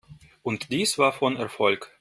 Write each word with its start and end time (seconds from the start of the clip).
Und 0.41 0.71
dies 0.71 0.97
war 0.97 1.13
von 1.13 1.35
Erfolg. 1.35 1.89